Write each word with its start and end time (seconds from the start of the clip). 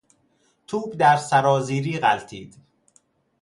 توپ 0.67 0.95
در 0.99 1.17
سرازیری 1.17 1.99
غلتید. 1.99 2.55